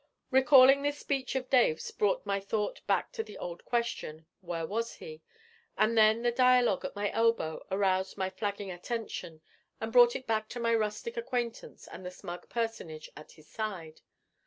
[0.31, 4.95] Recalling this speech of Dave's brought my thoughts back to the old question, 'Where was
[4.95, 5.21] he?'
[5.77, 9.41] And then the dialogue at my elbow aroused my flagging attention,
[9.79, 14.01] and brought it back to my rustic acquaintance and the smug personage at his side.